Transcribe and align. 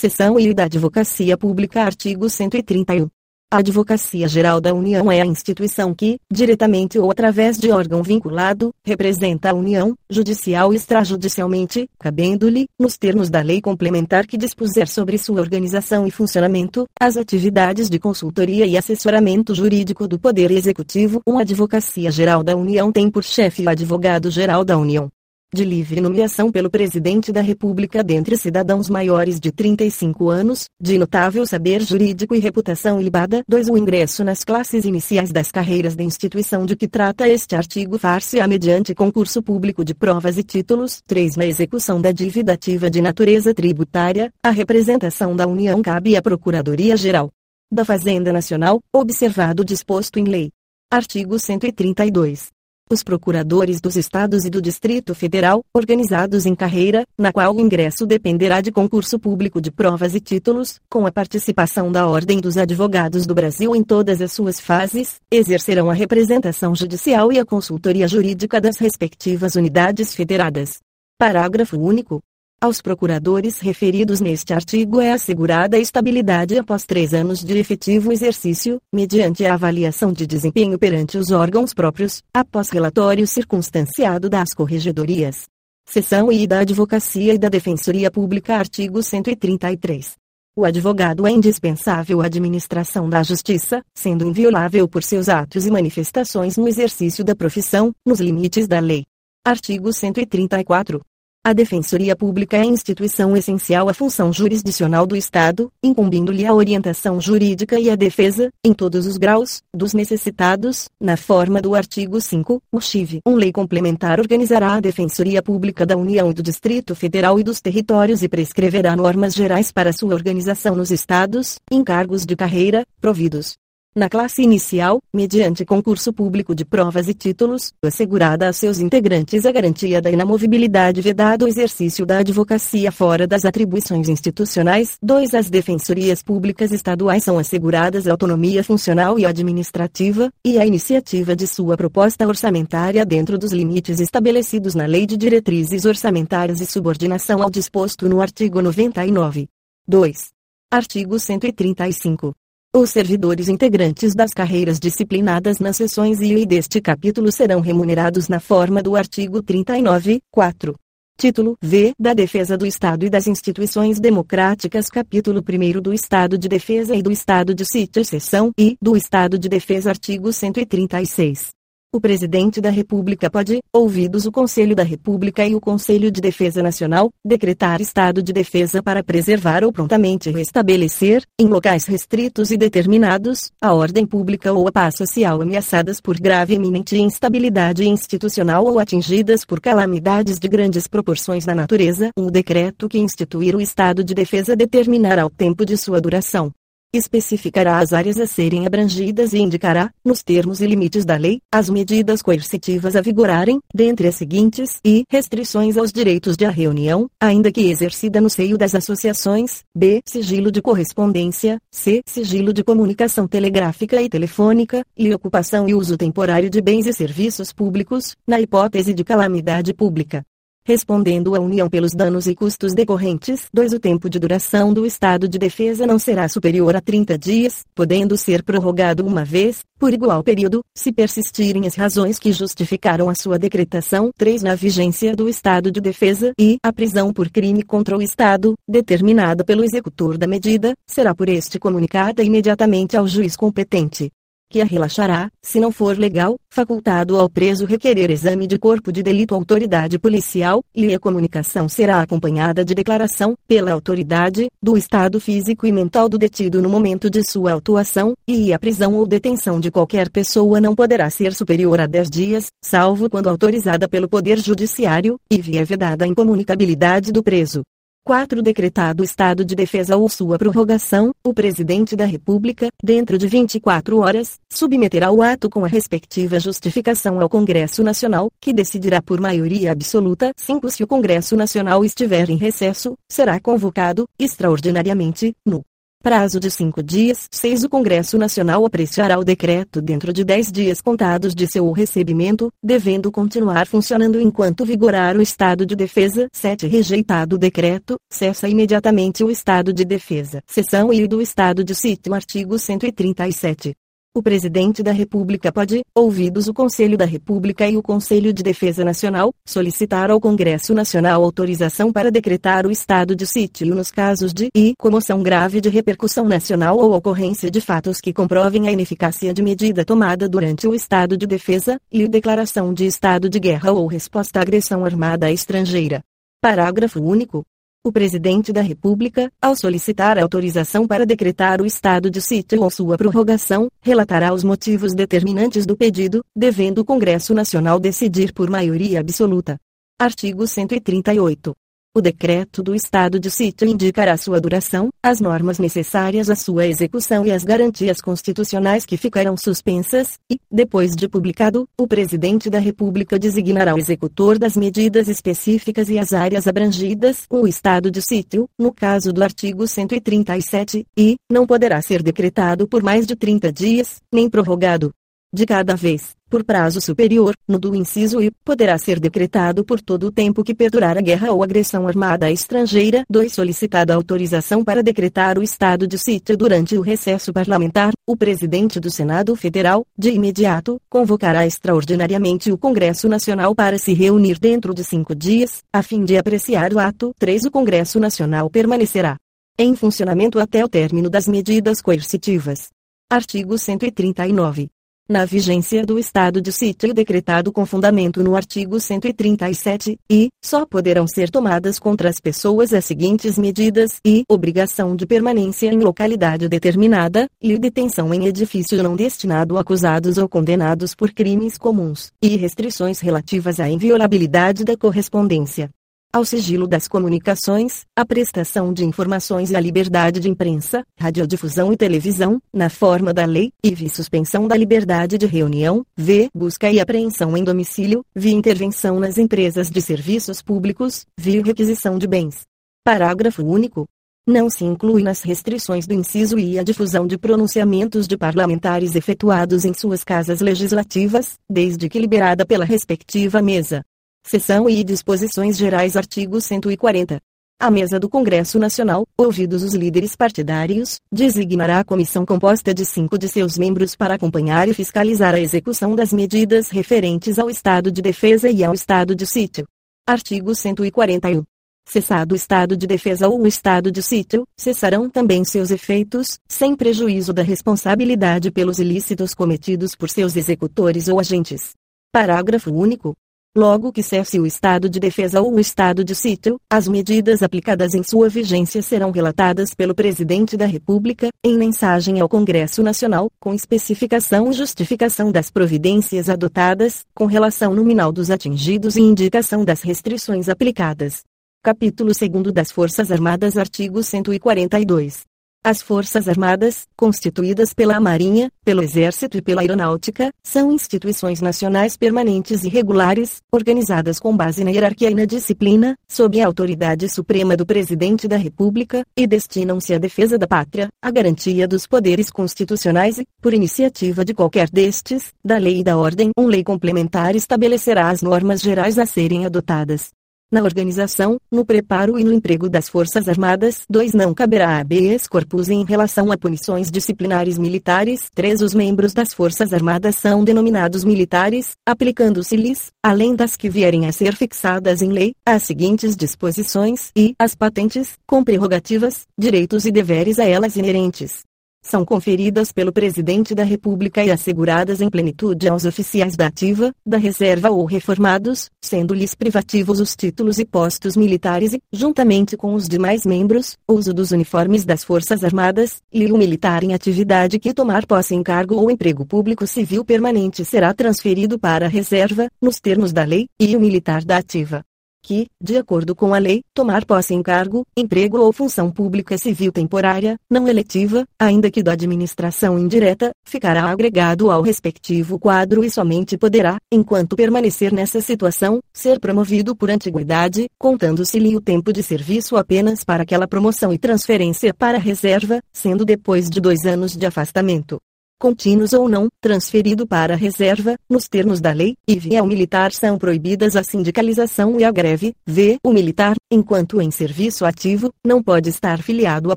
Seção 0.00 0.40
I 0.40 0.54
da 0.54 0.64
Advocacia 0.64 1.36
Pública 1.36 1.82
Artigo 1.82 2.30
131. 2.30 3.06
A 3.52 3.58
Advocacia 3.58 4.26
Geral 4.26 4.58
da 4.58 4.72
União 4.72 5.12
é 5.12 5.20
a 5.20 5.26
instituição 5.26 5.94
que, 5.94 6.18
diretamente 6.32 6.98
ou 6.98 7.10
através 7.10 7.58
de 7.58 7.70
órgão 7.70 8.02
vinculado, 8.02 8.72
representa 8.82 9.50
a 9.50 9.54
União, 9.54 9.94
judicial 10.08 10.72
e 10.72 10.76
extrajudicialmente, 10.76 11.86
cabendo-lhe, 11.98 12.66
nos 12.78 12.96
termos 12.96 13.28
da 13.28 13.42
lei 13.42 13.60
complementar 13.60 14.26
que 14.26 14.38
dispuser 14.38 14.88
sobre 14.88 15.18
sua 15.18 15.38
organização 15.38 16.06
e 16.06 16.10
funcionamento, 16.10 16.86
as 16.98 17.18
atividades 17.18 17.90
de 17.90 17.98
consultoria 17.98 18.64
e 18.64 18.78
assessoramento 18.78 19.54
jurídico 19.54 20.08
do 20.08 20.18
Poder 20.18 20.50
Executivo. 20.50 21.20
Uma 21.26 21.42
Advocacia 21.42 22.10
Geral 22.10 22.42
da 22.42 22.56
União 22.56 22.90
tem 22.90 23.10
por 23.10 23.22
chefe 23.22 23.66
o 23.66 23.68
Advogado-Geral 23.68 24.64
da 24.64 24.78
União 24.78 25.10
de 25.52 25.64
livre 25.64 26.00
nomeação 26.00 26.52
pelo 26.52 26.70
Presidente 26.70 27.32
da 27.32 27.40
República 27.40 28.04
dentre 28.04 28.36
cidadãos 28.36 28.88
maiores 28.88 29.40
de 29.40 29.50
35 29.50 30.28
anos, 30.28 30.66
de 30.80 30.96
notável 30.96 31.44
saber 31.44 31.82
jurídico 31.82 32.36
e 32.36 32.38
reputação 32.38 33.00
ilibada. 33.00 33.42
2. 33.48 33.68
O 33.68 33.76
ingresso 33.76 34.22
nas 34.22 34.44
classes 34.44 34.84
iniciais 34.84 35.32
das 35.32 35.50
carreiras 35.50 35.96
da 35.96 36.04
instituição 36.04 36.64
de 36.64 36.76
que 36.76 36.86
trata 36.86 37.28
este 37.28 37.56
artigo 37.56 37.98
far-se-á 37.98 38.46
mediante 38.46 38.94
concurso 38.94 39.42
público 39.42 39.84
de 39.84 39.92
provas 39.92 40.38
e 40.38 40.44
títulos. 40.44 41.02
3. 41.06 41.34
Na 41.34 41.46
execução 41.46 42.00
da 42.00 42.12
dívida 42.12 42.52
ativa 42.52 42.88
de 42.88 43.00
natureza 43.00 43.52
tributária, 43.52 44.32
a 44.42 44.50
representação 44.50 45.34
da 45.34 45.48
União 45.48 45.82
cabe 45.82 46.16
à 46.16 46.22
Procuradoria-Geral 46.22 47.30
da 47.72 47.84
Fazenda 47.84 48.32
Nacional, 48.32 48.80
observado 48.92 49.62
o 49.62 49.64
disposto 49.64 50.18
em 50.18 50.24
lei. 50.24 50.50
Artigo 50.92 51.38
132 51.38 52.50
os 52.90 53.04
procuradores 53.04 53.80
dos 53.80 53.94
estados 53.94 54.44
e 54.44 54.50
do 54.50 54.60
Distrito 54.60 55.14
Federal, 55.14 55.62
organizados 55.72 56.44
em 56.44 56.56
carreira, 56.56 57.06
na 57.16 57.32
qual 57.32 57.54
o 57.54 57.60
ingresso 57.60 58.04
dependerá 58.04 58.60
de 58.60 58.72
concurso 58.72 59.16
público 59.16 59.60
de 59.60 59.70
provas 59.70 60.14
e 60.14 60.20
títulos, 60.20 60.80
com 60.90 61.06
a 61.06 61.12
participação 61.12 61.92
da 61.92 62.08
Ordem 62.08 62.40
dos 62.40 62.56
Advogados 62.56 63.26
do 63.26 63.34
Brasil 63.34 63.76
em 63.76 63.84
todas 63.84 64.20
as 64.20 64.32
suas 64.32 64.58
fases, 64.58 65.20
exercerão 65.30 65.88
a 65.88 65.94
representação 65.94 66.74
judicial 66.74 67.32
e 67.32 67.38
a 67.38 67.44
consultoria 67.44 68.08
jurídica 68.08 68.60
das 68.60 68.78
respectivas 68.78 69.54
unidades 69.54 70.12
federadas. 70.12 70.78
Parágrafo 71.16 71.78
único. 71.78 72.20
Aos 72.62 72.82
procuradores 72.82 73.58
referidos 73.58 74.20
neste 74.20 74.52
artigo 74.52 75.00
é 75.00 75.12
assegurada 75.12 75.78
estabilidade 75.78 76.58
após 76.58 76.84
três 76.84 77.14
anos 77.14 77.42
de 77.42 77.56
efetivo 77.56 78.12
exercício, 78.12 78.78
mediante 78.92 79.46
a 79.46 79.54
avaliação 79.54 80.12
de 80.12 80.26
desempenho 80.26 80.78
perante 80.78 81.16
os 81.16 81.30
órgãos 81.30 81.72
próprios, 81.72 82.22
após 82.34 82.68
relatório 82.68 83.26
circunstanciado 83.26 84.28
das 84.28 84.52
corregedorias. 84.52 85.44
Seção 85.88 86.30
I 86.30 86.46
da 86.46 86.58
Advocacia 86.58 87.32
e 87.32 87.38
da 87.38 87.48
Defensoria 87.48 88.10
Pública 88.10 88.56
Artigo 88.56 89.02
133. 89.02 90.18
O 90.54 90.66
advogado 90.66 91.26
é 91.26 91.30
indispensável 91.30 92.20
à 92.20 92.26
administração 92.26 93.08
da 93.08 93.22
justiça, 93.22 93.82
sendo 93.94 94.26
inviolável 94.26 94.86
por 94.86 95.02
seus 95.02 95.30
atos 95.30 95.64
e 95.64 95.70
manifestações 95.70 96.58
no 96.58 96.68
exercício 96.68 97.24
da 97.24 97.34
profissão, 97.34 97.90
nos 98.04 98.20
limites 98.20 98.68
da 98.68 98.80
lei. 98.80 99.06
Artigo 99.46 99.90
134. 99.90 101.00
A 101.42 101.54
Defensoria 101.54 102.14
Pública 102.14 102.58
é 102.58 102.64
instituição 102.66 103.34
essencial 103.34 103.88
à 103.88 103.94
função 103.94 104.30
jurisdicional 104.30 105.06
do 105.06 105.16
Estado, 105.16 105.72
incumbindo-lhe 105.82 106.44
a 106.44 106.52
orientação 106.52 107.18
jurídica 107.18 107.80
e 107.80 107.88
a 107.88 107.96
defesa, 107.96 108.50
em 108.62 108.74
todos 108.74 109.06
os 109.06 109.16
graus, 109.16 109.62
dos 109.74 109.94
necessitados, 109.94 110.90
na 111.00 111.16
forma 111.16 111.62
do 111.62 111.74
artigo 111.74 112.20
5, 112.20 112.62
o 112.70 112.78
CHIV. 112.78 113.20
Um 113.24 113.36
lei 113.36 113.52
complementar 113.52 114.20
organizará 114.20 114.74
a 114.74 114.80
Defensoria 114.80 115.42
Pública 115.42 115.86
da 115.86 115.96
União 115.96 116.30
e 116.30 116.34
do 116.34 116.42
Distrito 116.42 116.94
Federal 116.94 117.40
e 117.40 117.42
dos 117.42 117.58
territórios 117.58 118.22
e 118.22 118.28
prescreverá 118.28 118.94
normas 118.94 119.32
gerais 119.32 119.72
para 119.72 119.94
sua 119.94 120.12
organização 120.12 120.76
nos 120.76 120.90
estados, 120.90 121.58
encargos 121.72 122.26
de 122.26 122.36
carreira, 122.36 122.84
providos 123.00 123.56
na 123.94 124.08
classe 124.08 124.40
inicial, 124.40 125.00
mediante 125.12 125.64
concurso 125.64 126.12
público 126.12 126.54
de 126.54 126.64
provas 126.64 127.08
e 127.08 127.14
títulos, 127.14 127.72
assegurada 127.84 128.48
a 128.48 128.52
seus 128.52 128.78
integrantes 128.78 129.44
a 129.44 129.50
garantia 129.50 130.00
da 130.00 130.10
inamovibilidade 130.10 131.00
vedado 131.00 131.44
o 131.44 131.48
exercício 131.48 132.06
da 132.06 132.18
advocacia 132.18 132.92
fora 132.92 133.26
das 133.26 133.44
atribuições 133.44 134.08
institucionais. 134.08 134.96
2. 135.02 135.34
As 135.34 135.50
defensorias 135.50 136.22
públicas 136.22 136.70
estaduais 136.70 137.24
são 137.24 137.36
asseguradas 137.36 138.06
a 138.06 138.12
autonomia 138.12 138.62
funcional 138.62 139.18
e 139.18 139.26
administrativa, 139.26 140.30
e 140.44 140.58
a 140.58 140.64
iniciativa 140.64 141.34
de 141.34 141.48
sua 141.48 141.76
proposta 141.76 142.28
orçamentária 142.28 143.04
dentro 143.04 143.36
dos 143.36 143.52
limites 143.52 143.98
estabelecidos 143.98 144.74
na 144.74 144.86
Lei 144.86 145.04
de 145.04 145.16
Diretrizes 145.16 145.84
Orçamentárias 145.84 146.60
e 146.60 146.66
Subordinação 146.66 147.42
ao 147.42 147.50
disposto 147.50 148.08
no 148.08 148.20
artigo 148.20 148.62
99. 148.62 149.48
2. 149.88 150.28
Artigo 150.70 151.18
135. 151.18 152.39
Os 152.72 152.90
servidores 152.90 153.48
integrantes 153.48 154.14
das 154.14 154.32
carreiras 154.32 154.78
disciplinadas 154.78 155.58
nas 155.58 155.76
seções 155.76 156.20
I 156.20 156.42
e 156.42 156.46
deste 156.46 156.80
capítulo 156.80 157.32
serão 157.32 157.60
remunerados 157.60 158.28
na 158.28 158.38
forma 158.38 158.80
do 158.80 158.94
artigo 158.94 159.42
39, 159.42 160.20
4. 160.30 160.76
Título 161.18 161.56
V 161.60 161.92
da 161.98 162.14
Defesa 162.14 162.56
do 162.56 162.64
Estado 162.64 163.04
e 163.04 163.10
das 163.10 163.26
Instituições 163.26 163.98
Democráticas 163.98 164.86
Capítulo 164.86 165.40
1 165.40 165.80
do 165.80 165.92
Estado 165.92 166.38
de 166.38 166.48
Defesa 166.48 166.94
e 166.94 167.02
do 167.02 167.10
Estado 167.10 167.56
de 167.56 167.64
Sítio 167.64 168.04
Seção 168.04 168.52
I 168.56 168.76
do 168.80 168.96
Estado 168.96 169.36
de 169.36 169.48
Defesa 169.48 169.90
Artigo 169.90 170.32
136. 170.32 171.59
O 171.92 172.00
Presidente 172.00 172.60
da 172.60 172.70
República 172.70 173.28
pode, 173.28 173.58
ouvidos 173.72 174.24
o 174.24 174.30
Conselho 174.30 174.76
da 174.76 174.84
República 174.84 175.44
e 175.44 175.56
o 175.56 175.60
Conselho 175.60 176.08
de 176.08 176.20
Defesa 176.20 176.62
Nacional, 176.62 177.10
decretar 177.26 177.80
estado 177.80 178.22
de 178.22 178.32
defesa 178.32 178.80
para 178.80 179.02
preservar 179.02 179.64
ou 179.64 179.72
prontamente 179.72 180.30
restabelecer, 180.30 181.24
em 181.36 181.48
locais 181.48 181.86
restritos 181.86 182.52
e 182.52 182.56
determinados, 182.56 183.50
a 183.60 183.74
ordem 183.74 184.06
pública 184.06 184.52
ou 184.52 184.68
a 184.68 184.72
paz 184.72 184.94
social 184.98 185.42
ameaçadas 185.42 186.00
por 186.00 186.16
grave 186.16 186.52
e 186.52 186.56
iminente 186.58 186.96
instabilidade 186.96 187.84
institucional 187.84 188.64
ou 188.66 188.78
atingidas 188.78 189.44
por 189.44 189.60
calamidades 189.60 190.38
de 190.38 190.46
grandes 190.46 190.86
proporções 190.86 191.44
na 191.44 191.56
natureza. 191.56 192.10
O 192.16 192.30
decreto 192.30 192.88
que 192.88 193.00
instituir 193.00 193.56
o 193.56 193.60
estado 193.60 194.04
de 194.04 194.14
defesa 194.14 194.54
determinará 194.54 195.26
o 195.26 195.30
tempo 195.30 195.66
de 195.66 195.76
sua 195.76 196.00
duração 196.00 196.52
especificará 196.92 197.78
as 197.78 197.92
áreas 197.92 198.18
a 198.18 198.26
serem 198.26 198.66
abrangidas 198.66 199.32
e 199.32 199.38
indicará, 199.38 199.90
nos 200.04 200.22
termos 200.22 200.60
e 200.60 200.66
limites 200.66 201.04
da 201.04 201.16
lei, 201.16 201.40
as 201.52 201.70
medidas 201.70 202.22
coercitivas 202.22 202.96
a 202.96 203.00
vigorarem, 203.00 203.60
dentre 203.74 204.08
as 204.08 204.16
seguintes, 204.16 204.78
e 204.84 205.04
restrições 205.08 205.76
aos 205.76 205.92
direitos 205.92 206.36
de 206.36 206.44
a 206.44 206.50
reunião, 206.50 207.08
ainda 207.20 207.52
que 207.52 207.70
exercida 207.70 208.20
no 208.20 208.28
seio 208.28 208.58
das 208.58 208.74
associações, 208.74 209.62
b. 209.74 210.00
sigilo 210.04 210.50
de 210.50 210.60
correspondência, 210.60 211.58
c. 211.70 212.02
sigilo 212.06 212.52
de 212.52 212.64
comunicação 212.64 213.28
telegráfica 213.28 214.02
e 214.02 214.08
telefônica, 214.08 214.84
e 214.96 215.12
ocupação 215.14 215.68
e 215.68 215.74
uso 215.74 215.96
temporário 215.96 216.50
de 216.50 216.60
bens 216.60 216.86
e 216.86 216.92
serviços 216.92 217.52
públicos, 217.52 218.16
na 218.26 218.40
hipótese 218.40 218.92
de 218.92 219.04
calamidade 219.04 219.72
pública 219.72 220.24
respondendo 220.64 221.34
a 221.34 221.40
União 221.40 221.68
pelos 221.68 221.92
danos 221.92 222.26
e 222.26 222.34
custos 222.34 222.74
decorrentes. 222.74 223.48
2. 223.52 223.72
O 223.72 223.80
tempo 223.80 224.08
de 224.08 224.18
duração 224.18 224.72
do 224.72 224.86
estado 224.86 225.28
de 225.28 225.38
defesa 225.38 225.86
não 225.86 225.98
será 225.98 226.28
superior 226.28 226.76
a 226.76 226.80
30 226.80 227.18
dias, 227.18 227.64
podendo 227.74 228.16
ser 228.16 228.42
prorrogado 228.42 229.06
uma 229.06 229.24
vez, 229.24 229.60
por 229.78 229.92
igual 229.92 230.22
período, 230.22 230.60
se 230.76 230.92
persistirem 230.92 231.66
as 231.66 231.74
razões 231.74 232.18
que 232.18 232.32
justificaram 232.32 233.08
a 233.08 233.14
sua 233.14 233.38
decretação. 233.38 234.10
3. 234.16 234.42
Na 234.42 234.54
vigência 234.54 235.14
do 235.16 235.28
estado 235.28 235.70
de 235.70 235.80
defesa 235.80 236.32
e 236.38 236.58
a 236.62 236.72
prisão 236.72 237.12
por 237.12 237.30
crime 237.30 237.62
contra 237.62 237.96
o 237.96 238.02
Estado, 238.02 238.54
determinada 238.68 239.44
pelo 239.44 239.64
executor 239.64 240.16
da 240.16 240.26
medida, 240.26 240.74
será 240.86 241.14
por 241.14 241.28
este 241.28 241.58
comunicada 241.58 242.22
imediatamente 242.22 242.96
ao 242.96 243.06
juiz 243.06 243.36
competente 243.36 244.10
que 244.50 244.60
a 244.60 244.64
relaxará, 244.64 245.30
se 245.40 245.60
não 245.60 245.70
for 245.70 245.96
legal, 245.96 246.36
facultado 246.50 247.16
ao 247.16 247.30
preso 247.30 247.64
requerer 247.64 248.10
exame 248.10 248.48
de 248.48 248.58
corpo 248.58 248.90
de 248.90 249.00
delito 249.00 249.32
autoridade 249.32 249.96
policial, 249.96 250.60
e 250.74 250.92
a 250.92 250.98
comunicação 250.98 251.68
será 251.68 252.00
acompanhada 252.00 252.64
de 252.64 252.74
declaração, 252.74 253.36
pela 253.46 253.70
autoridade, 253.70 254.48
do 254.60 254.76
estado 254.76 255.20
físico 255.20 255.68
e 255.68 255.72
mental 255.72 256.08
do 256.08 256.18
detido 256.18 256.60
no 256.60 256.68
momento 256.68 257.08
de 257.08 257.22
sua 257.22 257.52
autuação, 257.52 258.14
e 258.26 258.52
a 258.52 258.58
prisão 258.58 258.94
ou 258.94 259.06
detenção 259.06 259.60
de 259.60 259.70
qualquer 259.70 260.10
pessoa 260.10 260.60
não 260.60 260.74
poderá 260.74 261.08
ser 261.08 261.32
superior 261.32 261.80
a 261.80 261.86
10 261.86 262.10
dias, 262.10 262.46
salvo 262.60 263.08
quando 263.08 263.28
autorizada 263.28 263.88
pelo 263.88 264.08
Poder 264.08 264.38
Judiciário, 264.38 265.16
e 265.30 265.40
via 265.40 265.64
vedada 265.64 266.04
a 266.04 266.08
incomunicabilidade 266.08 267.12
do 267.12 267.22
preso. 267.22 267.62
4. 268.04 268.42
Decretado 268.42 269.04
estado 269.04 269.44
de 269.44 269.54
defesa 269.54 269.96
ou 269.96 270.08
sua 270.08 270.38
prorrogação, 270.38 271.12
o 271.24 271.32
Presidente 271.34 271.94
da 271.94 272.04
República, 272.04 272.68
dentro 272.82 273.16
de 273.16 273.26
24 273.26 273.98
horas, 273.98 274.38
submeterá 274.50 275.10
o 275.10 275.22
ato 275.22 275.48
com 275.48 275.64
a 275.64 275.68
respectiva 275.68 276.40
justificação 276.40 277.20
ao 277.20 277.28
Congresso 277.28 277.82
Nacional, 277.82 278.30
que 278.40 278.52
decidirá 278.52 279.00
por 279.00 279.20
maioria 279.20 279.72
absoluta. 279.72 280.32
5. 280.36 280.70
Se 280.70 280.82
o 280.82 280.86
Congresso 280.86 281.36
Nacional 281.36 281.84
estiver 281.84 282.30
em 282.30 282.36
recesso, 282.36 282.94
será 283.08 283.38
convocado, 283.38 284.06
extraordinariamente, 284.18 285.34
no 285.44 285.62
Prazo 286.02 286.40
de 286.40 286.50
cinco 286.50 286.82
dias. 286.82 287.28
6. 287.30 287.64
O 287.64 287.68
Congresso 287.68 288.16
Nacional 288.16 288.64
apreciará 288.64 289.18
o 289.18 289.24
decreto 289.24 289.82
dentro 289.82 290.14
de 290.14 290.24
dez 290.24 290.50
dias 290.50 290.80
contados 290.80 291.34
de 291.34 291.46
seu 291.46 291.70
recebimento, 291.72 292.50
devendo 292.62 293.12
continuar 293.12 293.66
funcionando 293.66 294.18
enquanto 294.18 294.64
vigorar 294.64 295.14
o 295.14 295.20
estado 295.20 295.66
de 295.66 295.76
defesa. 295.76 296.26
7. 296.32 296.66
Rejeitado 296.66 297.36
o 297.36 297.38
decreto, 297.38 297.96
cessa 298.10 298.48
imediatamente 298.48 299.22
o 299.22 299.30
estado 299.30 299.74
de 299.74 299.84
defesa. 299.84 300.40
Seção 300.46 300.90
I 300.90 301.06
do 301.06 301.20
estado 301.20 301.62
de 301.62 301.74
sítio. 301.74 302.14
Artigo 302.14 302.58
137. 302.58 303.74
O 304.12 304.20
Presidente 304.20 304.82
da 304.82 304.90
República 304.90 305.52
pode, 305.52 305.82
ouvidos 305.94 306.48
o 306.48 306.52
Conselho 306.52 306.98
da 306.98 307.04
República 307.04 307.68
e 307.68 307.76
o 307.76 307.82
Conselho 307.82 308.32
de 308.32 308.42
Defesa 308.42 308.84
Nacional, 308.84 309.32
solicitar 309.46 310.10
ao 310.10 310.20
Congresso 310.20 310.74
Nacional 310.74 311.22
autorização 311.22 311.92
para 311.92 312.10
decretar 312.10 312.66
o 312.66 312.72
estado 312.72 313.14
de 313.14 313.24
sítio 313.24 313.72
nos 313.72 313.92
casos 313.92 314.34
de 314.34 314.48
I 314.52 314.74
comoção 314.76 315.22
grave 315.22 315.60
de 315.60 315.68
repercussão 315.68 316.26
nacional 316.26 316.76
ou 316.76 316.92
ocorrência 316.92 317.48
de 317.52 317.60
fatos 317.60 318.00
que 318.00 318.12
comprovem 318.12 318.66
a 318.66 318.72
ineficácia 318.72 319.32
de 319.32 319.44
medida 319.44 319.84
tomada 319.84 320.28
durante 320.28 320.66
o 320.66 320.74
estado 320.74 321.16
de 321.16 321.24
defesa, 321.24 321.78
e 321.88 322.08
declaração 322.08 322.74
de 322.74 322.86
estado 322.86 323.28
de 323.28 323.38
guerra 323.38 323.70
ou 323.70 323.86
resposta 323.86 324.40
à 324.40 324.42
agressão 324.42 324.84
armada 324.84 325.30
estrangeira. 325.30 326.02
Parágrafo 326.42 327.00
único. 327.00 327.44
O 327.82 327.90
Presidente 327.90 328.52
da 328.52 328.60
República, 328.60 329.32
ao 329.40 329.56
solicitar 329.56 330.18
autorização 330.18 330.86
para 330.86 331.06
decretar 331.06 331.62
o 331.62 331.66
estado 331.66 332.10
de 332.10 332.20
sítio 332.20 332.62
ou 332.62 332.70
sua 332.70 332.98
prorrogação, 332.98 333.70
relatará 333.80 334.34
os 334.34 334.44
motivos 334.44 334.92
determinantes 334.92 335.64
do 335.64 335.74
pedido, 335.74 336.22
devendo 336.36 336.80
o 336.80 336.84
Congresso 336.84 337.32
Nacional 337.32 337.80
decidir 337.80 338.34
por 338.34 338.50
maioria 338.50 339.00
absoluta. 339.00 339.56
Artigo 339.98 340.46
138. 340.46 341.54
O 341.92 342.00
decreto 342.00 342.62
do 342.62 342.72
estado 342.72 343.18
de 343.18 343.28
sítio 343.32 343.66
indicará 343.66 344.16
sua 344.16 344.40
duração, 344.40 344.90
as 345.02 345.20
normas 345.20 345.58
necessárias 345.58 346.30
à 346.30 346.36
sua 346.36 346.68
execução 346.68 347.26
e 347.26 347.32
as 347.32 347.42
garantias 347.42 348.00
constitucionais 348.00 348.86
que 348.86 348.96
ficarão 348.96 349.36
suspensas, 349.36 350.16
e, 350.30 350.38
depois 350.48 350.94
de 350.94 351.08
publicado, 351.08 351.68
o 351.76 351.88
presidente 351.88 352.48
da 352.48 352.60
República 352.60 353.18
designará 353.18 353.74
o 353.74 353.78
executor 353.78 354.38
das 354.38 354.56
medidas 354.56 355.08
específicas 355.08 355.88
e 355.88 355.98
as 355.98 356.12
áreas 356.12 356.46
abrangidas, 356.46 357.24
o 357.28 357.44
estado 357.44 357.90
de 357.90 358.00
sítio, 358.00 358.48
no 358.56 358.72
caso 358.72 359.12
do 359.12 359.24
artigo 359.24 359.66
137, 359.66 360.86
e, 360.96 361.16
não 361.28 361.44
poderá 361.44 361.82
ser 361.82 362.04
decretado 362.04 362.68
por 362.68 362.84
mais 362.84 363.04
de 363.04 363.16
30 363.16 363.52
dias, 363.52 364.00
nem 364.14 364.30
prorrogado, 364.30 364.92
de 365.34 365.44
cada 365.44 365.74
vez, 365.74 366.14
por 366.30 366.44
prazo 366.44 366.80
superior, 366.80 367.34
no 367.46 367.58
do 367.58 367.74
inciso 367.74 368.22
I, 368.22 368.30
poderá 368.44 368.78
ser 368.78 369.00
decretado 369.00 369.64
por 369.64 369.80
todo 369.80 370.06
o 370.06 370.12
tempo 370.12 370.44
que 370.44 370.54
perdurar 370.54 370.96
a 370.96 371.00
guerra 371.00 371.32
ou 371.32 371.42
agressão 371.42 371.88
armada 371.88 372.30
estrangeira. 372.30 373.04
2. 373.10 373.32
Solicitada 373.32 373.92
autorização 373.92 374.62
para 374.64 374.82
decretar 374.82 375.36
o 375.36 375.42
estado 375.42 375.88
de 375.88 375.98
sítio 375.98 376.36
durante 376.36 376.78
o 376.78 376.80
recesso 376.80 377.32
parlamentar, 377.32 377.92
o 378.06 378.16
presidente 378.16 378.78
do 378.78 378.90
Senado 378.90 379.34
Federal, 379.34 379.84
de 379.98 380.10
imediato, 380.10 380.80
convocará 380.88 381.44
extraordinariamente 381.44 382.52
o 382.52 382.56
Congresso 382.56 383.08
Nacional 383.08 383.52
para 383.52 383.76
se 383.76 383.92
reunir 383.92 384.38
dentro 384.38 384.72
de 384.72 384.84
cinco 384.84 385.14
dias, 385.14 385.62
a 385.72 385.82
fim 385.82 386.04
de 386.04 386.16
apreciar 386.16 386.72
o 386.72 386.78
ato. 386.78 387.12
3. 387.18 387.46
O 387.46 387.50
Congresso 387.50 387.98
Nacional 387.98 388.48
permanecerá 388.48 389.16
em 389.58 389.74
funcionamento 389.74 390.38
até 390.38 390.64
o 390.64 390.68
término 390.68 391.10
das 391.10 391.26
medidas 391.26 391.82
coercitivas. 391.82 392.68
Artigo 393.10 393.58
139 393.58 394.70
na 395.10 395.24
vigência 395.24 395.84
do 395.84 395.98
estado 395.98 396.40
de 396.40 396.52
sítio 396.52 396.94
decretado 396.94 397.50
com 397.50 397.66
fundamento 397.66 398.22
no 398.22 398.36
artigo 398.36 398.78
137, 398.78 399.98
e, 400.08 400.28
só 400.40 400.64
poderão 400.64 401.04
ser 401.08 401.30
tomadas 401.30 401.80
contra 401.80 402.08
as 402.08 402.20
pessoas 402.20 402.72
as 402.72 402.84
seguintes 402.84 403.36
medidas 403.36 403.98
e 404.06 404.22
obrigação 404.28 404.94
de 404.94 405.04
permanência 405.06 405.66
em 405.66 405.80
localidade 405.80 406.48
determinada, 406.48 407.26
e 407.42 407.58
detenção 407.58 408.14
em 408.14 408.26
edifício 408.28 408.80
não 408.84 408.94
destinado 408.94 409.58
a 409.58 409.62
acusados 409.62 410.16
ou 410.16 410.28
condenados 410.28 410.94
por 410.94 411.10
crimes 411.10 411.58
comuns, 411.58 412.12
e 412.22 412.36
restrições 412.36 413.00
relativas 413.00 413.58
à 413.58 413.68
inviolabilidade 413.68 414.64
da 414.64 414.76
correspondência 414.76 415.68
ao 416.12 416.24
sigilo 416.24 416.66
das 416.66 416.88
comunicações, 416.88 417.84
à 417.96 418.04
prestação 418.04 418.72
de 418.72 418.84
informações 418.84 419.50
e 419.50 419.56
à 419.56 419.60
liberdade 419.60 420.18
de 420.18 420.28
imprensa, 420.28 420.84
radiodifusão 420.98 421.72
e 421.72 421.76
televisão, 421.76 422.40
na 422.52 422.68
forma 422.68 423.14
da 423.14 423.24
lei, 423.24 423.52
e 423.62 423.74
vi 423.74 423.88
suspensão 423.88 424.48
da 424.48 424.56
liberdade 424.56 425.16
de 425.16 425.26
reunião, 425.26 425.84
v 425.96 426.28
busca 426.34 426.70
e 426.70 426.80
apreensão 426.80 427.36
em 427.36 427.44
domicílio, 427.44 428.04
vi 428.14 428.32
intervenção 428.32 428.98
nas 428.98 429.18
empresas 429.18 429.70
de 429.70 429.80
serviços 429.80 430.42
públicos, 430.42 431.06
vi 431.16 431.40
requisição 431.40 431.96
de 431.96 432.06
bens. 432.06 432.42
Parágrafo 432.84 433.44
único. 433.44 433.86
Não 434.26 434.50
se 434.50 434.64
inclui 434.64 435.02
nas 435.02 435.22
restrições 435.22 435.86
do 435.86 435.94
inciso 435.94 436.38
I 436.38 436.58
a 436.58 436.62
difusão 436.62 437.06
de 437.06 437.16
pronunciamentos 437.16 438.06
de 438.06 438.16
parlamentares 438.16 438.94
efetuados 438.94 439.64
em 439.64 439.72
suas 439.72 440.04
casas 440.04 440.40
legislativas, 440.40 441.34
desde 441.48 441.88
que 441.88 441.98
liberada 441.98 442.44
pela 442.44 442.64
respectiva 442.64 443.40
mesa. 443.40 443.82
Seção 444.26 444.68
e 444.68 444.84
Disposições 444.84 445.56
Gerais 445.56 445.96
Artigo 445.96 446.40
140. 446.40 447.18
A 447.58 447.70
mesa 447.70 447.98
do 447.98 448.08
Congresso 448.08 448.58
Nacional, 448.58 449.04
ouvidos 449.18 449.62
os 449.62 449.74
líderes 449.74 450.14
partidários, 450.14 450.98
designará 451.12 451.80
a 451.80 451.84
comissão 451.84 452.24
composta 452.24 452.72
de 452.72 452.86
cinco 452.86 453.18
de 453.18 453.28
seus 453.28 453.58
membros 453.58 453.96
para 453.96 454.14
acompanhar 454.14 454.68
e 454.68 454.74
fiscalizar 454.74 455.34
a 455.34 455.40
execução 455.40 455.96
das 455.96 456.12
medidas 456.12 456.70
referentes 456.70 457.38
ao 457.38 457.50
estado 457.50 457.90
de 457.90 458.00
defesa 458.00 458.48
e 458.48 458.62
ao 458.62 458.72
estado 458.72 459.14
de 459.14 459.26
sítio. 459.26 459.66
Artigo 460.06 460.54
141. 460.54 461.42
Cessado 461.86 462.34
o 462.34 462.36
estado 462.36 462.76
de 462.76 462.86
defesa 462.86 463.28
ou 463.28 463.42
o 463.42 463.46
estado 463.46 463.90
de 463.90 464.02
sítio, 464.02 464.46
cessarão 464.56 465.10
também 465.10 465.44
seus 465.44 465.70
efeitos, 465.70 466.38
sem 466.48 466.76
prejuízo 466.76 467.32
da 467.32 467.42
responsabilidade 467.42 468.50
pelos 468.50 468.78
ilícitos 468.78 469.34
cometidos 469.34 469.96
por 469.96 470.08
seus 470.08 470.36
executores 470.36 471.08
ou 471.08 471.18
agentes. 471.18 471.72
Parágrafo 472.12 472.70
único. 472.70 473.16
Logo 473.56 473.90
que 473.90 474.00
cesse 474.00 474.38
o 474.38 474.46
estado 474.46 474.88
de 474.88 475.00
defesa 475.00 475.40
ou 475.40 475.52
o 475.52 475.58
estado 475.58 476.04
de 476.04 476.14
sítio, 476.14 476.60
as 476.70 476.86
medidas 476.86 477.42
aplicadas 477.42 477.94
em 477.94 478.02
sua 478.04 478.28
vigência 478.28 478.80
serão 478.80 479.10
relatadas 479.10 479.74
pelo 479.74 479.92
Presidente 479.92 480.56
da 480.56 480.66
República, 480.66 481.30
em 481.44 481.58
mensagem 481.58 482.20
ao 482.20 482.28
Congresso 482.28 482.80
Nacional, 482.80 483.28
com 483.40 483.52
especificação 483.52 484.48
e 484.50 484.52
justificação 484.52 485.32
das 485.32 485.50
providências 485.50 486.28
adotadas, 486.28 487.04
com 487.12 487.26
relação 487.26 487.74
nominal 487.74 488.12
dos 488.12 488.30
atingidos 488.30 488.94
e 488.94 489.00
indicação 489.00 489.64
das 489.64 489.82
restrições 489.82 490.48
aplicadas. 490.48 491.24
Capítulo 491.60 492.12
2 492.16 492.52
das 492.54 492.70
Forças 492.70 493.10
Armadas 493.10 493.58
Artigo 493.58 494.00
142 494.00 495.28
as 495.62 495.82
Forças 495.82 496.26
Armadas, 496.26 496.86
constituídas 496.96 497.74
pela 497.74 498.00
Marinha, 498.00 498.50
pelo 498.64 498.82
Exército 498.82 499.36
e 499.36 499.42
pela 499.42 499.60
Aeronáutica, 499.60 500.32
são 500.42 500.72
instituições 500.72 501.42
nacionais 501.42 501.98
permanentes 501.98 502.64
e 502.64 502.68
regulares, 502.68 503.42
organizadas 503.52 504.18
com 504.18 504.34
base 504.34 504.64
na 504.64 504.70
hierarquia 504.70 505.10
e 505.10 505.14
na 505.14 505.26
disciplina, 505.26 505.94
sob 506.08 506.40
a 506.40 506.46
autoridade 506.46 507.08
suprema 507.10 507.56
do 507.56 507.66
Presidente 507.66 508.26
da 508.26 508.36
República, 508.36 509.04
e 509.14 509.26
destinam-se 509.26 509.92
à 509.92 509.98
defesa 509.98 510.38
da 510.38 510.46
pátria, 510.46 510.88
à 511.02 511.10
garantia 511.10 511.68
dos 511.68 511.86
poderes 511.86 512.30
constitucionais 512.30 513.18
e, 513.18 513.26
por 513.40 513.52
iniciativa 513.52 514.24
de 514.24 514.32
qualquer 514.32 514.70
destes, 514.70 515.32
da 515.44 515.58
lei 515.58 515.80
e 515.80 515.84
da 515.84 515.98
ordem. 515.98 516.30
Uma 516.38 516.48
lei 516.48 516.64
complementar 516.64 517.36
estabelecerá 517.36 518.08
as 518.08 518.22
normas 518.22 518.60
gerais 518.62 518.98
a 518.98 519.04
serem 519.04 519.44
adotadas 519.44 520.10
na 520.50 520.62
organização, 520.62 521.38
no 521.50 521.64
preparo 521.64 522.18
e 522.18 522.24
no 522.24 522.32
emprego 522.32 522.68
das 522.68 522.88
Forças 522.88 523.28
Armadas. 523.28 523.82
2. 523.88 524.14
Não 524.14 524.32
caberá 524.32 524.70
a 524.70 524.80
habeas 524.80 525.26
corpus 525.26 525.68
em 525.68 525.84
relação 525.84 526.32
a 526.32 526.38
punições 526.38 526.90
disciplinares 526.90 527.58
militares. 527.58 528.30
3. 528.34 528.62
Os 528.62 528.74
membros 528.74 529.12
das 529.12 529.34
Forças 529.34 529.72
Armadas 529.72 530.16
são 530.16 530.42
denominados 530.42 531.04
militares, 531.04 531.72
aplicando-se-lhes, 531.86 532.90
além 533.02 533.36
das 533.36 533.56
que 533.56 533.68
vierem 533.68 534.06
a 534.06 534.12
ser 534.12 534.34
fixadas 534.34 535.02
em 535.02 535.10
lei, 535.10 535.34
as 535.44 535.64
seguintes 535.64 536.16
disposições 536.16 537.10
e 537.16 537.34
as 537.38 537.54
patentes, 537.54 538.14
com 538.26 538.42
prerrogativas, 538.42 539.26
direitos 539.38 539.84
e 539.84 539.92
deveres 539.92 540.38
a 540.38 540.44
elas 540.44 540.76
inerentes 540.76 541.49
são 541.82 542.04
conferidas 542.04 542.72
pelo 542.72 542.92
Presidente 542.92 543.54
da 543.54 543.64
República 543.64 544.24
e 544.24 544.30
asseguradas 544.30 545.00
em 545.00 545.08
plenitude 545.08 545.68
aos 545.68 545.84
oficiais 545.84 546.36
da 546.36 546.46
ativa, 546.46 546.92
da 547.04 547.16
reserva 547.16 547.70
ou 547.70 547.84
reformados, 547.84 548.70
sendo-lhes 548.80 549.34
privativos 549.34 550.00
os 550.00 550.14
títulos 550.14 550.58
e 550.58 550.64
postos 550.64 551.16
militares 551.16 551.72
e, 551.72 551.80
juntamente 551.92 552.56
com 552.56 552.74
os 552.74 552.88
demais 552.88 553.24
membros, 553.24 553.76
uso 553.88 554.12
dos 554.12 554.30
uniformes 554.30 554.84
das 554.84 555.02
Forças 555.02 555.42
Armadas, 555.42 556.02
e 556.12 556.26
o 556.26 556.36
militar 556.36 556.84
em 556.84 556.94
atividade 556.94 557.58
que 557.58 557.72
tomar 557.72 558.06
posse 558.06 558.34
em 558.34 558.42
cargo 558.42 558.76
ou 558.76 558.90
emprego 558.90 559.24
público 559.24 559.66
civil 559.66 560.04
permanente 560.04 560.64
será 560.64 560.92
transferido 560.92 561.58
para 561.58 561.86
a 561.86 561.88
reserva, 561.88 562.48
nos 562.60 562.80
termos 562.80 563.12
da 563.12 563.24
lei, 563.24 563.46
e 563.58 563.76
o 563.76 563.80
militar 563.80 564.24
da 564.24 564.36
ativa 564.36 564.84
que, 565.22 565.46
de 565.62 565.76
acordo 565.76 566.14
com 566.14 566.34
a 566.34 566.38
lei, 566.38 566.62
tomar 566.74 567.04
posse 567.04 567.34
em 567.34 567.42
cargo, 567.42 567.84
emprego 567.96 568.38
ou 568.38 568.52
função 568.52 568.90
pública 568.90 569.38
civil 569.38 569.72
temporária, 569.72 570.36
não 570.50 570.68
eletiva, 570.68 571.24
ainda 571.38 571.70
que 571.70 571.82
da 571.82 571.92
administração 571.92 572.78
indireta, 572.78 573.30
ficará 573.44 573.84
agregado 573.84 574.50
ao 574.50 574.62
respectivo 574.62 575.38
quadro 575.38 575.84
e 575.84 575.90
somente 575.90 576.36
poderá, 576.36 576.78
enquanto 576.92 577.36
permanecer 577.36 577.92
nessa 577.92 578.20
situação, 578.20 578.80
ser 578.92 579.18
promovido 579.20 579.74
por 579.74 579.90
antiguidade, 579.90 580.68
contando-se-lhe 580.78 581.56
o 581.56 581.60
tempo 581.60 581.92
de 581.92 582.02
serviço 582.02 582.56
apenas 582.56 583.04
para 583.04 583.22
aquela 583.22 583.46
promoção 583.46 583.92
e 583.92 583.98
transferência 583.98 584.74
para 584.74 584.98
a 584.98 585.00
reserva, 585.00 585.60
sendo 585.72 586.04
depois 586.04 586.48
de 586.48 586.60
dois 586.60 586.84
anos 586.84 587.16
de 587.16 587.26
afastamento 587.26 587.98
contínuos 588.40 588.94
ou 588.94 589.06
não, 589.06 589.28
transferido 589.38 590.06
para 590.06 590.32
a 590.32 590.36
reserva, 590.36 590.96
nos 591.08 591.28
termos 591.28 591.60
da 591.60 591.72
lei, 591.72 591.94
e 592.08 592.18
via 592.18 592.42
o 592.42 592.46
militar 592.46 592.90
são 592.90 593.18
proibidas 593.18 593.76
a 593.76 593.84
sindicalização 593.84 594.80
e 594.80 594.84
a 594.84 594.90
greve, 594.90 595.34
v. 595.46 595.76
o 595.84 595.92
militar, 595.92 596.36
enquanto 596.50 597.02
em 597.02 597.10
serviço 597.10 597.66
ativo, 597.66 598.10
não 598.24 598.42
pode 598.42 598.70
estar 598.70 599.02
filiado 599.02 599.52
a 599.52 599.56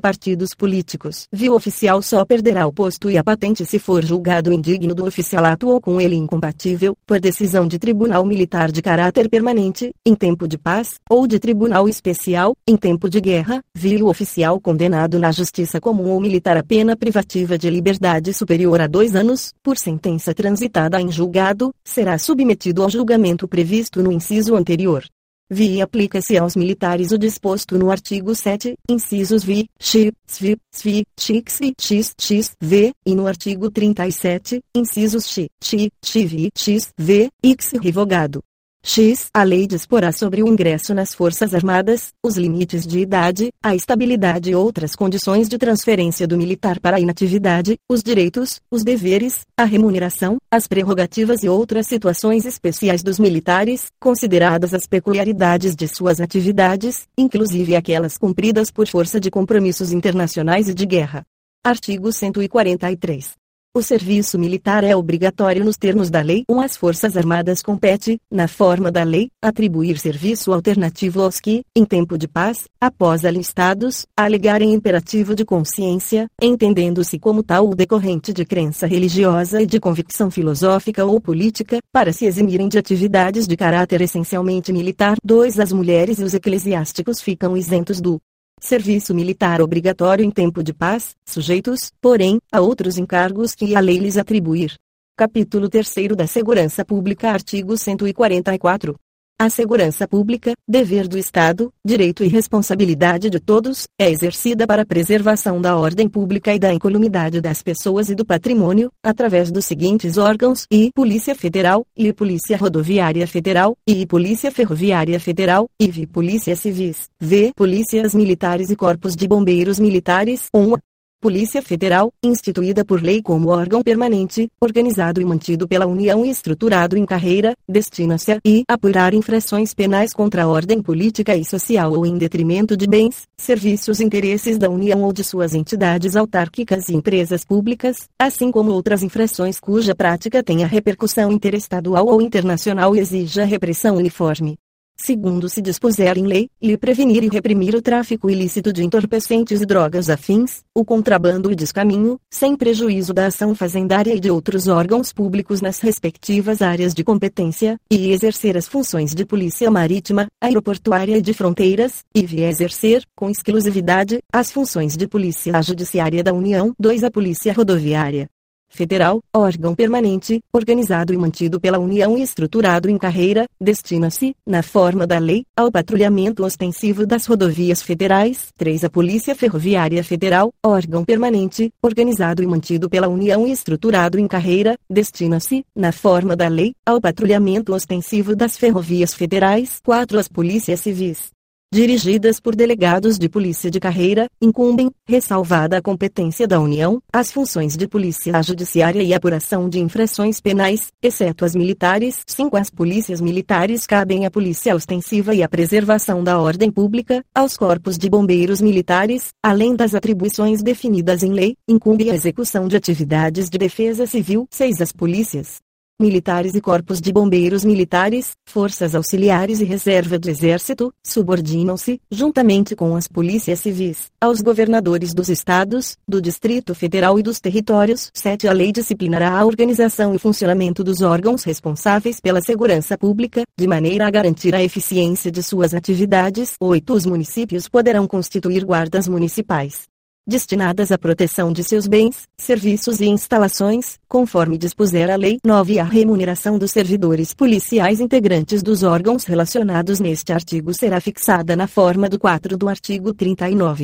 partidos 0.00 0.50
políticos. 0.54 1.26
V. 1.32 1.48
o 1.48 1.54
oficial 1.54 2.02
só 2.02 2.26
perderá 2.26 2.66
o 2.66 2.72
posto 2.72 3.10
e 3.10 3.16
a 3.16 3.24
patente 3.24 3.64
se 3.64 3.78
for 3.78 4.04
julgado 4.04 4.52
indigno 4.52 4.94
do 4.94 5.06
oficialato 5.06 5.68
ou 5.68 5.80
com 5.80 5.98
ele 5.98 6.14
incompatível, 6.14 6.94
por 7.06 7.18
decisão 7.18 7.66
de 7.66 7.78
tribunal 7.78 8.26
militar 8.26 8.70
de 8.70 8.82
caráter 8.82 9.30
permanente, 9.30 9.94
em 10.04 10.14
tempo 10.14 10.46
de 10.46 10.58
paz, 10.58 10.96
ou 11.08 11.26
de 11.26 11.38
tribunal 11.38 11.88
especial, 11.88 12.54
em 12.68 12.76
tempo 12.76 13.08
de 13.08 13.18
guerra, 13.18 13.62
v. 13.74 14.02
o 14.02 14.08
oficial 14.08 14.60
condenado 14.60 15.18
na 15.18 15.32
justiça 15.32 15.80
comum 15.80 16.10
ou 16.10 16.20
militar 16.20 16.58
a 16.58 16.62
pena 16.62 16.94
privativa 16.94 17.56
de 17.56 17.70
liberdade 17.70 18.34
superior 18.34 18.73
superior 18.74 18.80
a 18.80 18.86
dois 18.86 19.14
anos, 19.14 19.52
por 19.62 19.76
sentença 19.76 20.34
transitada 20.34 21.00
em 21.00 21.10
julgado, 21.10 21.72
será 21.84 22.18
submetido 22.18 22.82
ao 22.82 22.90
julgamento 22.90 23.46
previsto 23.46 24.02
no 24.02 24.10
inciso 24.10 24.56
anterior. 24.56 25.04
Vi 25.50 25.80
aplica-se 25.80 26.36
aos 26.38 26.56
militares 26.56 27.12
o 27.12 27.18
disposto 27.18 27.78
no 27.78 27.90
artigo 27.90 28.34
7, 28.34 28.74
incisos 28.88 29.44
vi, 29.44 29.68
x, 29.78 30.10
svi, 30.26 30.56
svi, 30.72 31.04
x 31.18 31.60
e 31.60 31.74
x, 31.78 32.14
x, 32.18 32.52
v, 32.60 32.92
e 33.06 33.14
no 33.14 33.26
artigo 33.26 33.70
37, 33.70 34.60
incisos 34.74 35.26
x, 35.26 35.48
x, 35.62 35.90
x, 36.02 36.50
x, 36.56 36.88
v, 36.98 37.28
x 37.42 37.72
revogado. 37.80 38.40
X. 38.86 39.28
A 39.32 39.42
lei 39.42 39.66
disporá 39.66 40.12
sobre 40.12 40.42
o 40.42 40.46
ingresso 40.46 40.92
nas 40.92 41.14
Forças 41.14 41.54
Armadas, 41.54 42.12
os 42.22 42.36
limites 42.36 42.86
de 42.86 42.98
idade, 42.98 43.50
a 43.62 43.74
estabilidade 43.74 44.50
e 44.50 44.54
outras 44.54 44.94
condições 44.94 45.48
de 45.48 45.56
transferência 45.56 46.28
do 46.28 46.36
militar 46.36 46.78
para 46.78 46.98
a 46.98 47.00
inatividade, 47.00 47.78
os 47.88 48.02
direitos, 48.02 48.60
os 48.70 48.84
deveres, 48.84 49.40
a 49.56 49.64
remuneração, 49.64 50.36
as 50.50 50.66
prerrogativas 50.66 51.42
e 51.42 51.48
outras 51.48 51.86
situações 51.86 52.44
especiais 52.44 53.02
dos 53.02 53.18
militares, 53.18 53.86
consideradas 53.98 54.74
as 54.74 54.86
peculiaridades 54.86 55.74
de 55.74 55.88
suas 55.88 56.20
atividades, 56.20 57.08
inclusive 57.16 57.74
aquelas 57.74 58.18
cumpridas 58.18 58.70
por 58.70 58.86
força 58.86 59.18
de 59.18 59.30
compromissos 59.30 59.92
internacionais 59.92 60.68
e 60.68 60.74
de 60.74 60.84
guerra. 60.84 61.24
Artigo 61.64 62.12
143. 62.12 63.43
O 63.76 63.82
serviço 63.82 64.38
militar 64.38 64.84
é 64.84 64.94
obrigatório 64.94 65.64
nos 65.64 65.76
termos 65.76 66.08
da 66.08 66.20
lei. 66.20 66.44
Um 66.48 66.60
As 66.60 66.76
Forças 66.76 67.16
Armadas 67.16 67.60
compete, 67.60 68.20
na 68.30 68.46
forma 68.46 68.88
da 68.88 69.02
lei, 69.02 69.32
atribuir 69.42 69.98
serviço 69.98 70.52
alternativo 70.52 71.20
aos 71.20 71.40
que, 71.40 71.64
em 71.74 71.84
tempo 71.84 72.16
de 72.16 72.28
paz, 72.28 72.68
após 72.80 73.24
alistados, 73.24 74.06
alegarem 74.16 74.72
imperativo 74.72 75.34
de 75.34 75.44
consciência, 75.44 76.28
entendendo-se 76.40 77.18
como 77.18 77.42
tal 77.42 77.68
o 77.68 77.74
decorrente 77.74 78.32
de 78.32 78.44
crença 78.44 78.86
religiosa 78.86 79.60
e 79.60 79.66
de 79.66 79.80
convicção 79.80 80.30
filosófica 80.30 81.04
ou 81.04 81.20
política, 81.20 81.78
para 81.92 82.12
se 82.12 82.26
eximirem 82.26 82.68
de 82.68 82.78
atividades 82.78 83.44
de 83.44 83.56
caráter 83.56 84.00
essencialmente 84.02 84.72
militar. 84.72 85.16
2. 85.24 85.58
As 85.58 85.72
mulheres 85.72 86.20
e 86.20 86.22
os 86.22 86.32
eclesiásticos 86.32 87.20
ficam 87.20 87.56
isentos 87.56 88.00
do 88.00 88.20
serviço 88.64 89.14
militar 89.14 89.60
obrigatório 89.60 90.24
em 90.24 90.30
tempo 90.30 90.62
de 90.62 90.72
paz, 90.72 91.14
sujeitos, 91.26 91.92
porém, 92.00 92.40
a 92.50 92.62
outros 92.62 92.96
encargos 92.96 93.54
que 93.54 93.76
a 93.76 93.80
lei 93.80 93.98
lhes 93.98 94.16
atribuir. 94.16 94.74
Capítulo 95.16 95.68
3 95.68 96.16
da 96.16 96.26
Segurança 96.26 96.82
Pública 96.84 97.30
Artigo 97.30 97.76
144. 97.76 98.96
A 99.36 99.50
segurança 99.50 100.06
pública, 100.06 100.52
dever 100.66 101.08
do 101.08 101.18
Estado, 101.18 101.72
direito 101.84 102.22
e 102.22 102.28
responsabilidade 102.28 103.28
de 103.28 103.40
todos, 103.40 103.88
é 104.00 104.08
exercida 104.08 104.64
para 104.64 104.82
a 104.82 104.86
preservação 104.86 105.60
da 105.60 105.76
ordem 105.76 106.08
pública 106.08 106.54
e 106.54 106.58
da 106.58 106.72
incolumidade 106.72 107.40
das 107.40 107.60
pessoas 107.60 108.08
e 108.08 108.14
do 108.14 108.24
patrimônio, 108.24 108.92
através 109.02 109.50
dos 109.50 109.64
seguintes 109.64 110.18
órgãos: 110.18 110.66
I 110.70 110.92
Polícia 110.94 111.34
Federal, 111.34 111.84
I 111.96 112.12
Polícia 112.12 112.56
Rodoviária 112.56 113.26
Federal, 113.26 113.76
I 113.88 114.06
Polícia 114.06 114.52
Ferroviária 114.52 115.18
Federal, 115.18 115.68
IV 115.80 116.06
Polícia 116.06 116.54
Civis, 116.54 117.08
V 117.20 117.52
Polícias 117.56 118.14
Militares 118.14 118.70
e 118.70 118.76
Corpos 118.76 119.16
de 119.16 119.26
Bombeiros 119.26 119.80
Militares. 119.80 120.46
1. 120.54 120.76
Polícia 121.24 121.62
Federal, 121.62 122.12
instituída 122.22 122.84
por 122.84 123.02
lei 123.02 123.22
como 123.22 123.48
órgão 123.48 123.82
permanente, 123.82 124.46
organizado 124.60 125.22
e 125.22 125.24
mantido 125.24 125.66
pela 125.66 125.86
União 125.86 126.22
e 126.22 126.28
estruturado 126.28 126.98
em 126.98 127.06
carreira, 127.06 127.54
destina-se 127.66 128.32
a 128.32 128.38
e 128.44 128.62
apurar 128.68 129.14
infrações 129.14 129.72
penais 129.72 130.12
contra 130.12 130.42
a 130.42 130.46
ordem 130.46 130.82
política 130.82 131.34
e 131.34 131.42
social 131.42 131.94
ou 131.94 132.04
em 132.04 132.18
detrimento 132.18 132.76
de 132.76 132.86
bens, 132.86 133.22
serviços 133.38 134.00
e 134.00 134.04
interesses 134.04 134.58
da 134.58 134.68
União 134.68 135.02
ou 135.02 135.14
de 135.14 135.24
suas 135.24 135.54
entidades 135.54 136.14
autárquicas 136.14 136.90
e 136.90 136.94
empresas 136.94 137.42
públicas, 137.42 138.06
assim 138.18 138.50
como 138.50 138.72
outras 138.72 139.02
infrações 139.02 139.58
cuja 139.58 139.94
prática 139.94 140.42
tenha 140.42 140.66
repercussão 140.66 141.32
interestadual 141.32 142.06
ou 142.06 142.20
internacional 142.20 142.94
e 142.94 142.98
exija 142.98 143.46
repressão 143.46 143.96
uniforme 143.96 144.58
segundo 144.96 145.48
se 145.48 145.62
dispuser 145.62 146.18
em 146.18 146.26
lei, 146.26 146.48
lhe 146.60 146.76
prevenir 146.76 147.24
e 147.24 147.28
reprimir 147.28 147.74
o 147.74 147.82
tráfico 147.82 148.30
ilícito 148.30 148.72
de 148.72 148.84
entorpecentes 148.84 149.60
e 149.60 149.66
drogas 149.66 150.10
afins, 150.10 150.62
o 150.74 150.84
contrabando 150.84 151.50
e 151.50 151.54
descaminho, 151.54 152.18
sem 152.30 152.56
prejuízo 152.56 153.14
da 153.14 153.26
ação 153.26 153.54
fazendária 153.54 154.14
e 154.14 154.20
de 154.20 154.30
outros 154.30 154.68
órgãos 154.68 155.12
públicos 155.12 155.60
nas 155.60 155.80
respectivas 155.80 156.60
áreas 156.62 156.92
de 156.92 157.04
competência, 157.04 157.78
e 157.90 158.12
exercer 158.12 158.56
as 158.56 158.68
funções 158.68 159.14
de 159.14 159.24
polícia 159.24 159.70
marítima, 159.70 160.26
aeroportuária 160.40 161.16
e 161.16 161.22
de 161.22 161.32
fronteiras, 161.32 162.04
e 162.14 162.24
via 162.26 162.48
exercer, 162.48 163.04
com 163.16 163.30
exclusividade, 163.30 164.18
as 164.32 164.50
funções 164.50 164.96
de 164.96 165.06
polícia 165.06 165.60
judiciária 165.62 166.22
da 166.22 166.32
União. 166.32 166.72
2. 166.78 167.04
A 167.04 167.10
polícia 167.10 167.52
rodoviária 167.52 168.28
federal, 168.74 169.20
órgão 169.32 169.74
permanente, 169.74 170.40
organizado 170.52 171.14
e 171.14 171.16
mantido 171.16 171.60
pela 171.60 171.78
União 171.78 172.18
e 172.18 172.22
estruturado 172.22 172.90
em 172.90 172.98
carreira, 172.98 173.46
destina-se, 173.60 174.34
na 174.46 174.62
forma 174.62 175.06
da 175.06 175.18
lei, 175.18 175.44
ao 175.56 175.70
patrulhamento 175.70 176.44
ostensivo 176.44 177.06
das 177.06 177.26
rodovias 177.26 177.82
federais. 177.82 178.48
3. 178.56 178.84
A 178.84 178.90
Polícia 178.90 179.34
Ferroviária 179.34 180.02
Federal, 180.02 180.52
órgão 180.62 181.04
permanente, 181.04 181.70
organizado 181.82 182.42
e 182.42 182.46
mantido 182.46 182.90
pela 182.90 183.08
União 183.08 183.46
e 183.46 183.52
estruturado 183.52 184.18
em 184.18 184.26
carreira, 184.26 184.76
destina-se, 184.90 185.64
na 185.74 185.92
forma 185.92 186.34
da 186.34 186.48
lei, 186.48 186.74
ao 186.84 187.00
patrulhamento 187.00 187.72
ostensivo 187.74 188.34
das 188.34 188.56
ferrovias 188.56 189.14
federais. 189.14 189.80
4. 189.84 190.18
As 190.18 190.28
Polícias 190.28 190.80
Civis, 190.80 191.33
dirigidas 191.74 192.38
por 192.38 192.54
delegados 192.54 193.18
de 193.18 193.28
polícia 193.28 193.68
de 193.68 193.80
carreira, 193.80 194.28
incumbem, 194.40 194.92
ressalvada 195.08 195.76
a 195.76 195.82
competência 195.82 196.46
da 196.46 196.60
União, 196.60 197.02
as 197.12 197.32
funções 197.32 197.76
de 197.76 197.88
polícia 197.88 198.40
judiciária 198.44 199.02
e 199.02 199.12
apuração 199.12 199.68
de 199.68 199.80
infrações 199.80 200.40
penais, 200.40 200.92
exceto 201.02 201.44
as 201.44 201.52
militares. 201.56 202.22
5. 202.28 202.56
As 202.56 202.70
polícias 202.70 203.20
militares 203.20 203.88
cabem 203.88 204.24
à 204.24 204.30
polícia 204.30 204.72
ostensiva 204.72 205.34
e 205.34 205.42
à 205.42 205.48
preservação 205.48 206.22
da 206.22 206.38
ordem 206.38 206.70
pública, 206.70 207.24
aos 207.34 207.56
corpos 207.56 207.98
de 207.98 208.08
bombeiros 208.08 208.60
militares, 208.60 209.30
além 209.42 209.74
das 209.74 209.96
atribuições 209.96 210.62
definidas 210.62 211.24
em 211.24 211.32
lei, 211.32 211.56
incumbe 211.68 212.08
a 212.08 212.14
execução 212.14 212.68
de 212.68 212.76
atividades 212.76 213.50
de 213.50 213.58
defesa 213.58 214.06
civil. 214.06 214.46
6. 214.48 214.80
As 214.80 214.92
polícias 214.92 215.63
militares 216.00 216.54
e 216.54 216.60
corpos 216.60 217.00
de 217.00 217.12
bombeiros 217.12 217.64
militares, 217.64 218.32
forças 218.44 218.94
auxiliares 218.94 219.60
e 219.60 219.64
reserva 219.64 220.18
do 220.18 220.28
exército, 220.28 220.92
subordinam-se, 221.04 222.00
juntamente 222.10 222.74
com 222.74 222.96
as 222.96 223.06
polícias 223.06 223.60
civis, 223.60 224.10
aos 224.20 224.40
governadores 224.40 225.14
dos 225.14 225.28
estados, 225.28 225.96
do 226.06 226.20
Distrito 226.20 226.74
Federal 226.74 227.18
e 227.18 227.22
dos 227.22 227.40
territórios. 227.40 228.10
7. 228.12 228.48
A 228.48 228.52
lei 228.52 228.72
disciplinará 228.72 229.38
a 229.38 229.44
organização 229.44 230.14
e 230.14 230.18
funcionamento 230.18 230.82
dos 230.82 231.00
órgãos 231.00 231.44
responsáveis 231.44 232.20
pela 232.20 232.40
segurança 232.40 232.98
pública, 232.98 233.44
de 233.56 233.66
maneira 233.66 234.06
a 234.06 234.10
garantir 234.10 234.54
a 234.54 234.62
eficiência 234.62 235.30
de 235.30 235.42
suas 235.42 235.74
atividades. 235.74 236.54
8. 236.60 236.92
Os 236.92 237.06
municípios 237.06 237.68
poderão 237.68 238.06
constituir 238.06 238.64
guardas 238.64 239.06
municipais 239.06 239.93
destinadas 240.26 240.90
à 240.90 240.98
proteção 240.98 241.52
de 241.52 241.62
seus 241.62 241.86
bens, 241.86 242.28
serviços 242.38 243.00
e 243.00 243.06
instalações, 243.06 243.98
conforme 244.08 244.56
dispuser 244.56 245.10
a 245.10 245.16
Lei 245.16 245.38
9 245.44 245.78
a 245.78 245.84
remuneração 245.84 246.58
dos 246.58 246.70
servidores 246.70 247.34
policiais 247.34 248.00
integrantes 248.00 248.62
dos 248.62 248.82
órgãos 248.82 249.24
relacionados 249.24 250.00
neste 250.00 250.32
artigo 250.32 250.72
será 250.72 251.00
fixada 251.00 251.54
na 251.54 251.66
forma 251.66 252.08
do 252.08 252.18
4 252.18 252.56
do 252.56 252.68
artigo 252.68 253.12
39. 253.12 253.82